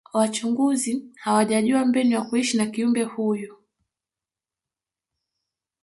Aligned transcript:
wachunguzi 0.13 1.11
hawajajua 1.15 1.85
mbinu 1.85 2.11
ya 2.11 2.21
kuishi 2.21 2.57
na 2.57 2.65
kiumbe 2.65 3.03
huyu 3.03 3.57